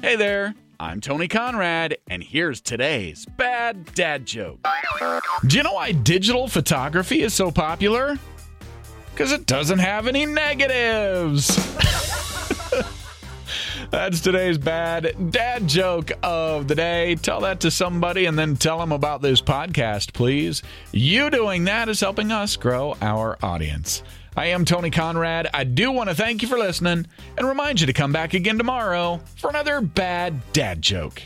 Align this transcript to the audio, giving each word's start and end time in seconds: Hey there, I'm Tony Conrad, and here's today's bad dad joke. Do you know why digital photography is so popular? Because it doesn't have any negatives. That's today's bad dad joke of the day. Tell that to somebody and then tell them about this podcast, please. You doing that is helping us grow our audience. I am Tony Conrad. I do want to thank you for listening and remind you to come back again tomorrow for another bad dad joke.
Hey 0.00 0.14
there, 0.14 0.54
I'm 0.78 1.00
Tony 1.00 1.26
Conrad, 1.26 1.98
and 2.08 2.22
here's 2.22 2.60
today's 2.60 3.26
bad 3.36 3.92
dad 3.94 4.26
joke. 4.26 4.64
Do 5.44 5.56
you 5.56 5.64
know 5.64 5.72
why 5.72 5.90
digital 5.90 6.46
photography 6.46 7.22
is 7.22 7.34
so 7.34 7.50
popular? 7.50 8.16
Because 9.10 9.32
it 9.32 9.44
doesn't 9.46 9.80
have 9.80 10.06
any 10.06 10.24
negatives. 10.24 11.48
That's 13.90 14.20
today's 14.20 14.58
bad 14.58 15.30
dad 15.30 15.66
joke 15.66 16.12
of 16.22 16.68
the 16.68 16.74
day. 16.74 17.14
Tell 17.14 17.40
that 17.40 17.60
to 17.60 17.70
somebody 17.70 18.26
and 18.26 18.38
then 18.38 18.54
tell 18.54 18.78
them 18.78 18.92
about 18.92 19.22
this 19.22 19.40
podcast, 19.40 20.12
please. 20.12 20.62
You 20.92 21.30
doing 21.30 21.64
that 21.64 21.88
is 21.88 22.00
helping 22.00 22.30
us 22.30 22.56
grow 22.56 22.96
our 23.00 23.38
audience. 23.42 24.02
I 24.36 24.46
am 24.46 24.66
Tony 24.66 24.90
Conrad. 24.90 25.48
I 25.54 25.64
do 25.64 25.90
want 25.90 26.10
to 26.10 26.14
thank 26.14 26.42
you 26.42 26.48
for 26.48 26.58
listening 26.58 27.06
and 27.38 27.48
remind 27.48 27.80
you 27.80 27.86
to 27.86 27.94
come 27.94 28.12
back 28.12 28.34
again 28.34 28.58
tomorrow 28.58 29.22
for 29.36 29.48
another 29.48 29.80
bad 29.80 30.52
dad 30.52 30.82
joke. 30.82 31.22